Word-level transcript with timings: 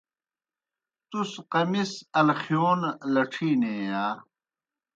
تُس 1.09 1.31
قمِص 1.51 1.91
الخِیون 2.19 2.81
لڇِھینیئی 3.13 3.83
یا؟ 3.91 4.05